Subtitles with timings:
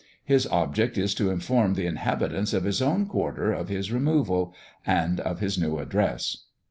[0.25, 5.19] His object is to inform the inhabitants of his own quarter of his removal, and
[5.19, 6.45] of his new address.